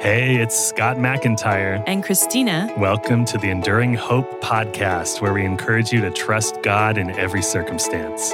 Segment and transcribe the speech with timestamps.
[0.00, 1.84] Hey, it's Scott McIntyre.
[1.86, 2.72] And Christina.
[2.78, 7.42] Welcome to the Enduring Hope podcast, where we encourage you to trust God in every
[7.42, 8.32] circumstance.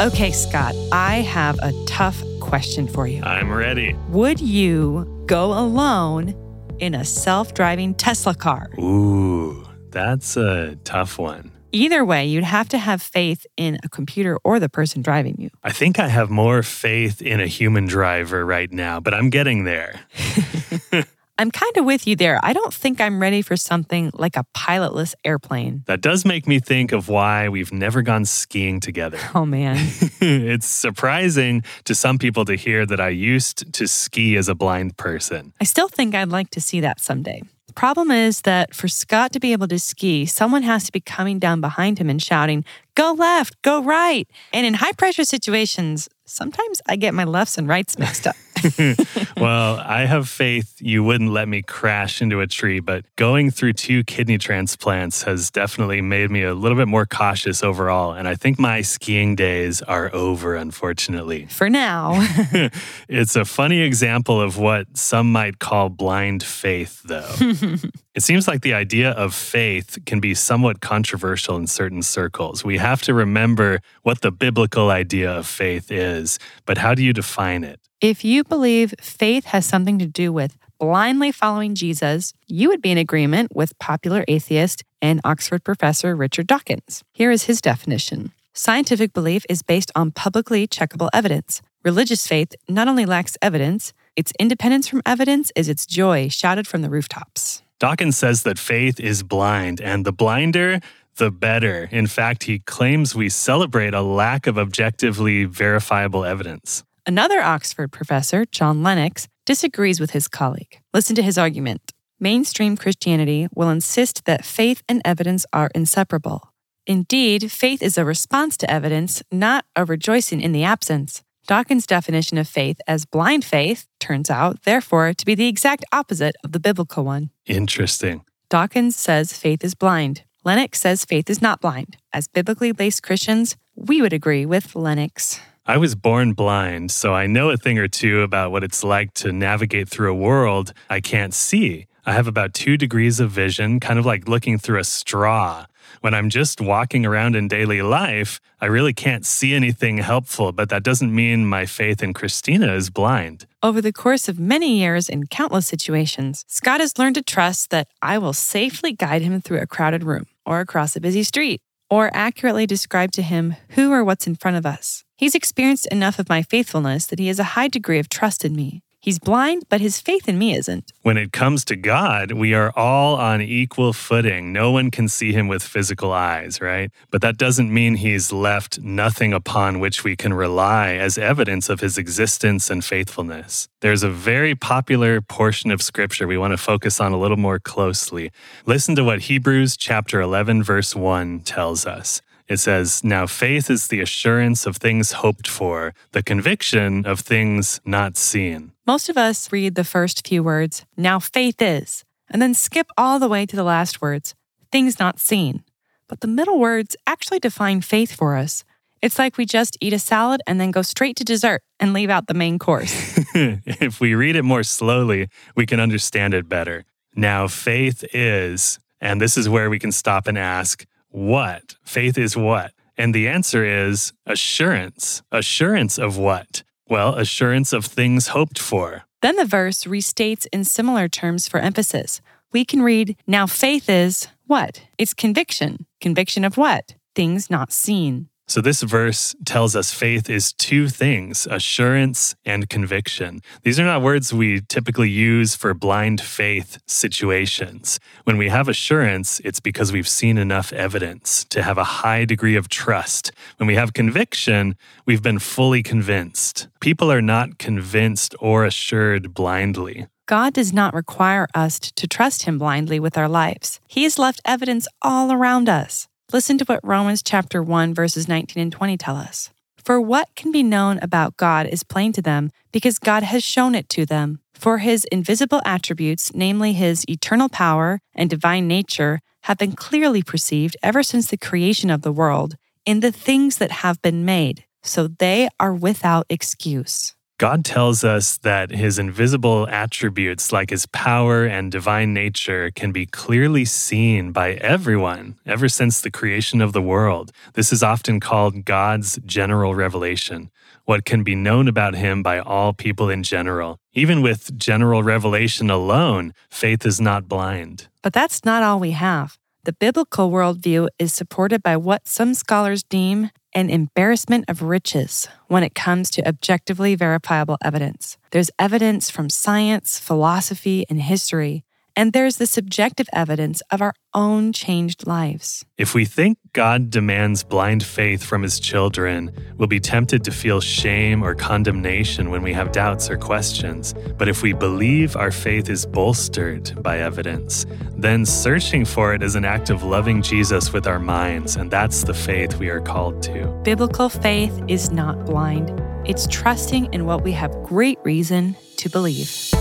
[0.00, 3.22] Okay, Scott, I have a tough question for you.
[3.22, 3.94] I'm ready.
[4.08, 6.34] Would you go alone
[6.78, 8.70] in a self driving Tesla car?
[8.78, 11.52] Ooh, that's a tough one.
[11.72, 15.50] Either way, you'd have to have faith in a computer or the person driving you.
[15.62, 19.64] I think I have more faith in a human driver right now, but I'm getting
[19.64, 20.00] there.
[21.40, 22.38] I'm kind of with you there.
[22.42, 25.84] I don't think I'm ready for something like a pilotless airplane.
[25.86, 29.18] That does make me think of why we've never gone skiing together.
[29.34, 29.76] Oh, man.
[30.20, 34.98] it's surprising to some people to hear that I used to ski as a blind
[34.98, 35.54] person.
[35.60, 37.40] I still think I'd like to see that someday.
[37.70, 40.98] The problem is that for Scott to be able to ski, someone has to be
[40.98, 42.64] coming down behind him and shouting,
[42.96, 44.28] Go left, go right.
[44.52, 48.34] And in high pressure situations, sometimes I get my lefts and rights mixed up.
[49.36, 53.74] well, I have faith you wouldn't let me crash into a tree, but going through
[53.74, 58.12] two kidney transplants has definitely made me a little bit more cautious overall.
[58.12, 61.46] And I think my skiing days are over, unfortunately.
[61.46, 62.14] For now.
[63.08, 67.34] it's a funny example of what some might call blind faith, though.
[68.14, 72.64] it seems like the idea of faith can be somewhat controversial in certain circles.
[72.64, 77.12] We have to remember what the biblical idea of faith is, but how do you
[77.12, 77.80] define it?
[78.00, 82.90] If you believe faith has something to do with blindly following Jesus, you would be
[82.90, 87.04] in agreement with popular atheist and Oxford professor Richard Dawkins.
[87.12, 91.60] Here is his definition Scientific belief is based on publicly checkable evidence.
[91.84, 96.80] Religious faith not only lacks evidence, its independence from evidence is its joy shouted from
[96.80, 97.60] the rooftops.
[97.78, 100.80] Dawkins says that faith is blind, and the blinder,
[101.16, 101.86] the better.
[101.92, 106.82] In fact, he claims we celebrate a lack of objectively verifiable evidence.
[107.06, 110.80] Another Oxford professor, John Lennox, disagrees with his colleague.
[110.92, 111.92] Listen to his argument.
[112.18, 116.52] Mainstream Christianity will insist that faith and evidence are inseparable.
[116.86, 121.22] Indeed, faith is a response to evidence, not a rejoicing in the absence.
[121.46, 126.36] Dawkins' definition of faith as blind faith turns out, therefore, to be the exact opposite
[126.44, 127.30] of the biblical one.
[127.46, 128.24] Interesting.
[128.50, 130.22] Dawkins says faith is blind.
[130.44, 131.96] Lennox says faith is not blind.
[132.12, 135.40] As biblically based Christians, we would agree with Lennox.
[135.70, 139.14] I was born blind, so I know a thing or two about what it's like
[139.22, 141.86] to navigate through a world I can't see.
[142.04, 145.66] I have about two degrees of vision, kind of like looking through a straw.
[146.00, 150.70] When I'm just walking around in daily life, I really can't see anything helpful, but
[150.70, 153.46] that doesn't mean my faith in Christina is blind.
[153.62, 157.86] Over the course of many years in countless situations, Scott has learned to trust that
[158.02, 162.10] I will safely guide him through a crowded room or across a busy street or
[162.14, 165.04] accurately describe to him who or what's in front of us.
[165.16, 168.54] He's experienced enough of my faithfulness that he has a high degree of trust in
[168.54, 168.82] me.
[169.02, 170.92] He's blind, but his faith in me isn't.
[171.00, 174.52] When it comes to God, we are all on equal footing.
[174.52, 176.90] No one can see him with physical eyes, right?
[177.10, 181.80] But that doesn't mean he's left nothing upon which we can rely as evidence of
[181.80, 183.68] his existence and faithfulness.
[183.80, 187.58] There's a very popular portion of scripture we want to focus on a little more
[187.58, 188.30] closely.
[188.66, 192.20] Listen to what Hebrews chapter 11 verse 1 tells us.
[192.50, 197.80] It says, Now faith is the assurance of things hoped for, the conviction of things
[197.84, 198.72] not seen.
[198.84, 203.20] Most of us read the first few words, now faith is, and then skip all
[203.20, 204.34] the way to the last words,
[204.72, 205.62] things not seen.
[206.08, 208.64] But the middle words actually define faith for us.
[209.00, 212.10] It's like we just eat a salad and then go straight to dessert and leave
[212.10, 212.92] out the main course.
[213.34, 216.84] if we read it more slowly, we can understand it better.
[217.14, 221.76] Now, faith is, and this is where we can stop and ask, what?
[221.84, 222.72] Faith is what?
[222.96, 225.22] And the answer is assurance.
[225.30, 226.62] Assurance of what?
[226.88, 229.02] Well, assurance of things hoped for.
[229.22, 232.20] Then the verse restates in similar terms for emphasis.
[232.52, 234.82] We can read, Now faith is what?
[234.98, 235.86] It's conviction.
[236.00, 236.94] Conviction of what?
[237.14, 238.29] Things not seen.
[238.50, 243.42] So, this verse tells us faith is two things assurance and conviction.
[243.62, 248.00] These are not words we typically use for blind faith situations.
[248.24, 252.56] When we have assurance, it's because we've seen enough evidence to have a high degree
[252.56, 253.30] of trust.
[253.58, 254.74] When we have conviction,
[255.06, 256.66] we've been fully convinced.
[256.80, 260.08] People are not convinced or assured blindly.
[260.26, 263.78] God does not require us to trust Him blindly with our lives.
[263.86, 266.08] He has left evidence all around us.
[266.32, 269.50] Listen to what Romans chapter 1 verses 19 and 20 tell us.
[269.84, 273.74] For what can be known about God is plain to them because God has shown
[273.74, 274.38] it to them.
[274.54, 280.76] For his invisible attributes, namely his eternal power and divine nature, have been clearly perceived
[280.84, 282.54] ever since the creation of the world
[282.86, 284.64] in the things that have been made.
[284.82, 287.14] so they are without excuse.
[287.40, 293.06] God tells us that his invisible attributes, like his power and divine nature, can be
[293.06, 297.32] clearly seen by everyone ever since the creation of the world.
[297.54, 300.50] This is often called God's general revelation,
[300.84, 303.78] what can be known about him by all people in general.
[303.94, 307.88] Even with general revelation alone, faith is not blind.
[308.02, 309.39] But that's not all we have.
[309.64, 315.62] The biblical worldview is supported by what some scholars deem an embarrassment of riches when
[315.62, 318.16] it comes to objectively verifiable evidence.
[318.30, 321.64] There's evidence from science, philosophy, and history
[322.00, 325.66] and there's the subjective evidence of our own changed lives.
[325.76, 330.62] If we think God demands blind faith from his children, we'll be tempted to feel
[330.62, 333.92] shame or condemnation when we have doubts or questions.
[334.16, 337.66] But if we believe our faith is bolstered by evidence,
[337.98, 342.04] then searching for it is an act of loving Jesus with our minds, and that's
[342.04, 343.46] the faith we are called to.
[343.62, 345.68] Biblical faith is not blind,
[346.08, 349.52] it's trusting in what we have great reason to believe.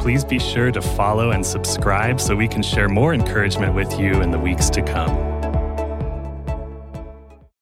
[0.00, 4.22] Please be sure to follow and subscribe so we can share more encouragement with you
[4.22, 5.29] in the weeks to come.